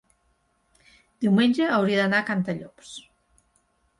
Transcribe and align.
diumenge 1.25 1.67
hauria 1.75 2.01
d'anar 2.03 2.21
a 2.23 2.27
Cantallops. 2.31 2.95